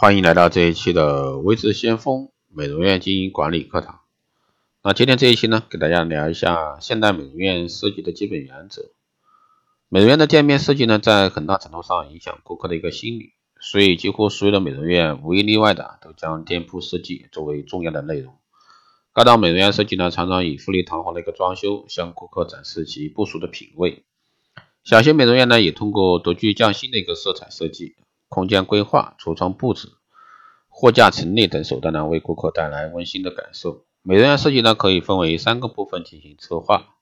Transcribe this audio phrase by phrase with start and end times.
[0.00, 4.00] 欢迎来到这一期的微知先锋美容院经营管理课堂。
[4.82, 8.92] 那今天这一期呢，给大家聊一下现代美容院设计的基本原则。
[9.90, 18.38] 美容院的店面设计呢，在很大程度上影响顾客的一个心理，所以几乎所有的美容院无一例外的都将店铺设计作为重要的内容。
[19.12, 24.02] 高档美容院设计呢，常常以富丽堂皇的一个装修向顾客展示其不俗的品味。
[24.82, 27.96] 小型美容院呢，也通过独具匠心的一个色彩设计。
[28.30, 29.88] 空间规划、橱窗布置、
[30.68, 33.82] 货架陈列等手段呢，为顾客带来温馨的感受。
[34.02, 36.94] 美容院设计呢，可以分为三个部分进行策划。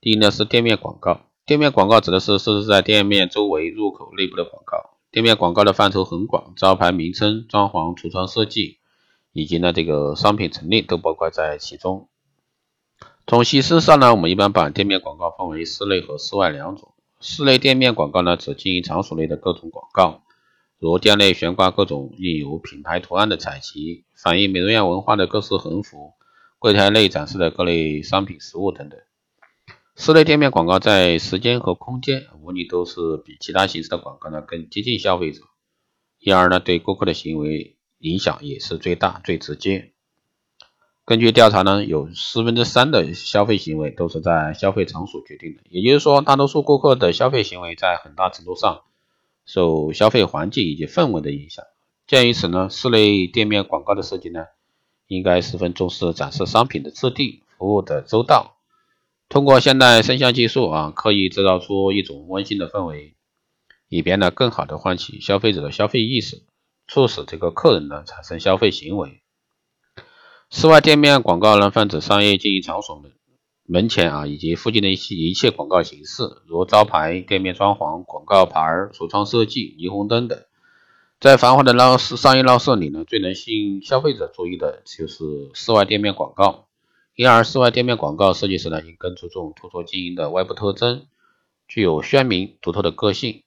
[0.00, 4.90] 第一呢是店面广告，店面广告指的是设置在店面周围、入口内部的广告。
[5.12, 8.78] 店面广告的范畴很广，招牌名称、装潢、橱窗设计
[9.32, 12.08] 以及呢这个商品陈列都包括在其中。
[13.28, 16.94] 从形式上呢，我们一般把店面广告分为室内和室外两种。
[17.20, 20.22] 室内店面广告呢，指经营场所内的各种广告。
[20.84, 26.12] 如店内悬挂各种印有品牌图案的彩旗，反映美容院文化的各式横幅，
[26.58, 29.00] 柜台内展示的各类商品实物等等。
[29.96, 35.40] 室内店面广告在时间和空间无疑都是比其他形式的广告呢更接近消费者，
[36.18, 39.92] 因而呢对顾客的行为影响也是最大最直接。
[41.06, 48.82] 根据调查呢，有四分之三的消费行为都是在消费场所决定的，也就是说，大多数顾客的消费行为在很大程度上。
[49.46, 51.64] 受消费环境以及氛围的影响，
[52.06, 54.46] 鉴于此呢，室内店面广告的设计呢，
[55.06, 58.56] 应该十分重视展示商品的质地、服务的周到，
[59.28, 63.14] 通过现代声像技术啊，刻意制造出一种温馨的氛围，
[63.88, 66.42] 以便呢更好的唤起消费者的消费意识，
[66.88, 69.20] 促使这个客人呢产生消费行为。
[70.50, 73.12] 室外店面广告呢，泛指商业经营场所们。
[73.66, 78.60] 门前啊，以及附近的一些一切广告形式，如招牌、店面装潢、广告牌、
[78.92, 80.38] 橱窗设计、霓虹灯等。
[81.18, 86.66] 在繁华的闹市商业闹市里呢，最能吸引消费者注意的就是室外店面广告。
[87.16, 91.06] 因而，室外店面广告设计师呢，应更注重突出经营的外部特征，
[91.66, 93.44] 具有鲜明独特的个性，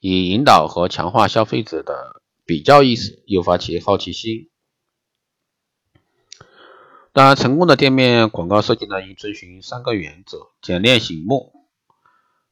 [0.00, 4.47] 以引导和强化消费者的比较意识，诱发其好奇心。
[7.12, 11.52] 当然，成功的店面广告设计呢，应遵循三个原则：简练醒目。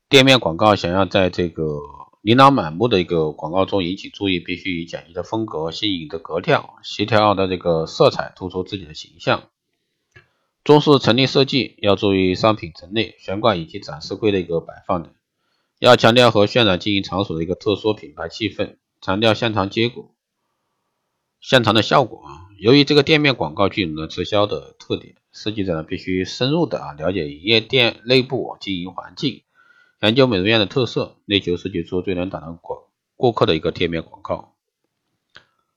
[0.09, 1.81] 店面广告想要在这个
[2.21, 9.45] 琳琅满目的一个广告中引起注意，必须以简洁的风格、新颖的格调、协调的这个色彩突出自己的形象。
[10.65, 15.13] 重视陈列设计，要注意商品陈列、悬挂以及展示柜的一个摆放等。
[15.79, 20.11] 要强调和渲染经营场所的一个特殊品牌气氛，强调现场结果、
[21.49, 22.51] 现场的效果啊。
[22.59, 29.43] 由于这个店面广告具有了直销的特点，设计者呢必须深入的啊了解营业店内部经营环境，
[30.01, 32.75] 研究美容院的特色，力求设计出最能打动顾
[33.15, 34.57] 顾客的一个店面广告。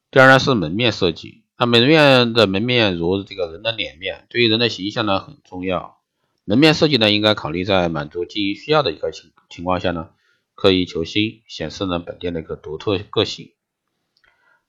[0.10, 6.00] 第二呢是门面设计，那美容院的门面如这个人的脸面，对于人的形象呢很重要。
[6.46, 10.10] 门面设计呢应该考虑在满足经营需要的一个情情况下呢，
[10.56, 13.52] 刻意求新，显示呢本店的一个独特个性。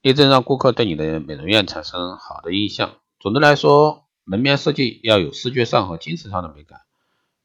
[0.01, 2.95] 力争让顾客对你的美容院产生好的印象。
[3.19, 6.79] 总的来说，门面设计要有视觉上和精神上的美感，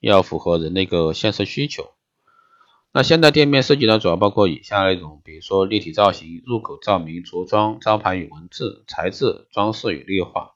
[0.00, 1.90] 要符合人的一个现实需求。
[2.92, 10.54] 那现代店面设计呢，主要包括以下内容，比如说立体造型、入口照明、橱窗、招牌与文字、材质、装饰与绿化。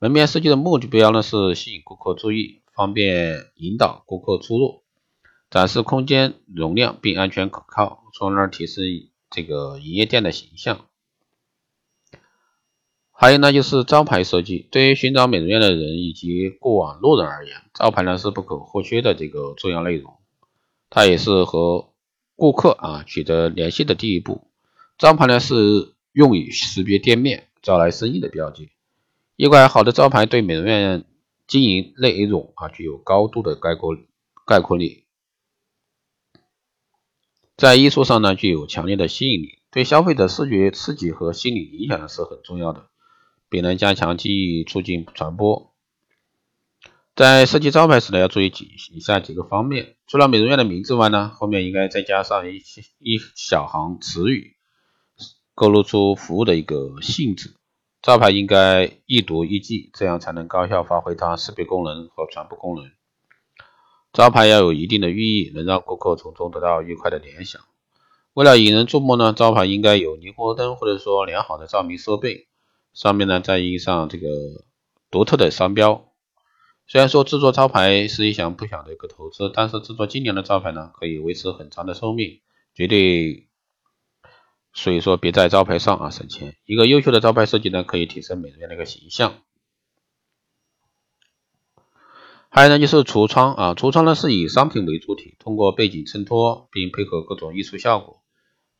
[0.00, 4.82] 门面设计的目的标呢是吸引顾客注意，方便引导顾客出入，
[5.50, 8.82] 展示空间容量并安全可靠，从而提升
[9.30, 10.86] 这个营业店的形象。
[13.20, 14.68] 还有呢，就是招牌设计。
[14.70, 20.14] 对于寻找美容院的人以及过往路人而言，招牌呢是不可或缺的这个重要内容。
[20.88, 21.88] 它也是和
[22.36, 24.46] 顾客啊取得联系的第一步。
[24.98, 28.70] 招牌呢是用于识别店面、招来生意的标记。
[29.34, 31.04] 一块好的招牌对美容院
[31.48, 33.96] 经营内容啊具有高度的概括
[34.46, 35.02] 概括力，
[37.56, 42.87] 在艺术上呢具有强烈的吸引力，对消费者视觉刺激和心理影响是很重要的。
[43.48, 44.30] 并能加强记
[44.60, 45.72] 忆，促进传播。
[47.16, 49.96] 在设计招牌时呢，要注意几以下几个方面。
[50.06, 52.58] 除了美容院的名字外呢，后面应该再加上一
[52.98, 54.54] 一小行词语，
[55.54, 57.56] 勾勒出服务的一个性质。
[58.00, 62.88] 招牌应该易读易记，这样才能高效发挥它识别功能和传播功能。
[64.12, 67.60] 招牌要有一定的寓意，能让顾客从中得到愉快的联想。
[68.34, 72.46] 为了引人注目呢，招牌应该有霓虹灯或者说良好的照明设备。
[72.98, 74.26] 上面呢再印上这个
[75.08, 76.10] 独特的商标。
[76.88, 82.40] 虽然说制作招牌是一项不小的一个投资，但是制作精良的招牌呢，可以维持很长的寿命，
[82.74, 83.46] 绝对
[84.72, 86.56] 所以说别在招牌上啊省钱。
[86.64, 89.42] 一个优秀的招牌设计呢，可以提升美容院的一个形象。
[92.48, 98.24] 还有呢，就是橱窗啊，橱窗呢是以商品为主体，通过背景衬托，并配合各种艺术效果，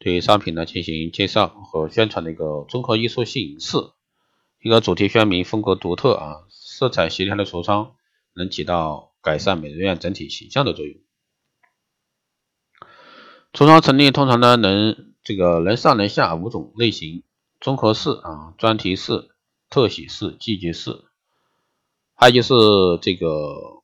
[0.01, 3.77] 对商品呢进行介绍和宣传的一个综合艺术形式。
[4.61, 7.95] 一个主题鲜明、风格独特啊，色彩协调的橱窗，
[8.35, 10.97] 能起到改善美容院整体形象的作用。
[13.53, 17.23] 橱窗陈列通常呢能这个能上能下五种类型：
[17.61, 19.31] 综合式啊、专题式、
[19.71, 21.05] 特写式、季节式。
[22.15, 22.53] 还有就是
[23.01, 23.83] 这个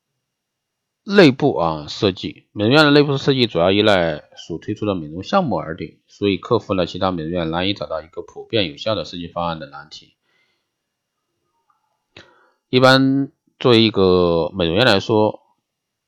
[1.04, 10.13] 内部啊设计，美容院的内部设计主要依赖所推出的美容项目而定，所以克服了其他美容院难以找到一个普遍有效的设计方案的难题。
[12.74, 13.30] 一般
[13.60, 15.42] 作为一个美容院来说，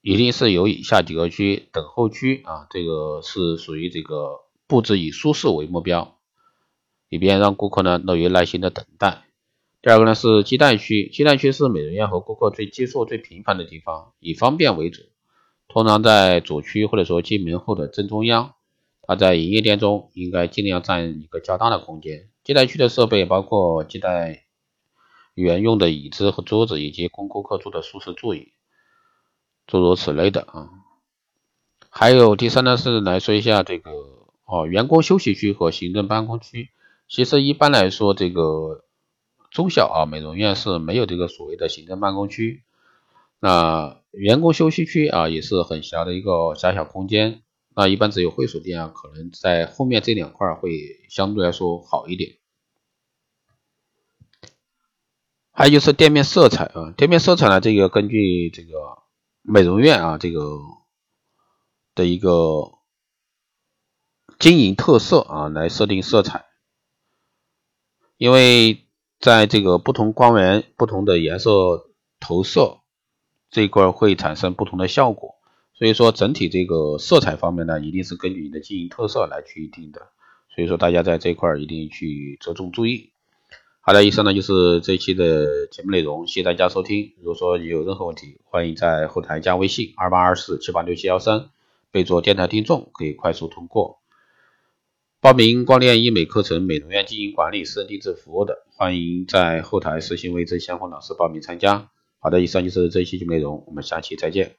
[0.03, 6.19] 一定是有以下几个区：等候区啊，这个是属于这个布置以舒适为目标，
[7.09, 9.23] 以便让顾客呢乐于耐心的等待。
[9.81, 15.03] 第二个呢是接待区，接待区是美容院和顾客最接触最频繁的地方，以方便为主，
[15.69, 18.55] 通常在主区或者说进门后的正中央。
[19.03, 22.29] 它在营业店中应该尽量占一个较大的空间。
[22.43, 24.46] 接待区的设备包括接待
[25.37, 28.53] 员用的椅子和桌子，以及供顾客坐的舒适座椅，
[29.67, 30.69] 诸如此类的啊。
[31.89, 33.91] 还有第三呢是来说一下这个
[34.45, 36.71] 哦，员工休息区和行政办公区。
[37.09, 38.83] 其实一般来说这个。
[39.53, 42.65] 中小啊，美容院是没有这个所谓的行政办公区，
[43.41, 47.41] 那员工休息区啊也是很小的一个狭小空间，
[47.75, 50.71] 那一般只有会所店啊，可能在后面这两块会
[51.09, 52.33] 相对来说好一点。
[55.57, 58.69] 还有就是店面色彩啊，店面色彩呢，这个根据这个
[59.43, 60.61] 美容院啊这个
[61.95, 62.75] 的一个
[64.39, 66.45] 经营特色啊来设定色彩，
[68.17, 68.83] 因为。
[69.19, 71.89] 在这个不同光源、不同的颜色
[72.21, 72.81] 投射
[73.51, 75.37] 这一块会产生不同的效果，
[75.73, 80.13] 所以说整体这个色彩方面呢，一定是根据你的经营特色来去定的，
[80.55, 83.15] 所以说大家在这块一定去着重注意。
[83.89, 87.13] 好的，以上呢就是这一期的节目内容，谢谢大家收听。
[87.19, 91.51] 如果说你有任何问题，欢迎在后台加微信二八二四七八六七幺三，
[91.93, 94.01] 备注电台听众，可以快速通过。
[95.21, 101.89] 报名光电医美课程、美容院经营管理、私人定制服务的，欢迎在后台私信为郑先锋老师报名参加。
[102.19, 104.57] 好的，以上就是这一期节目内容，我们下期再见。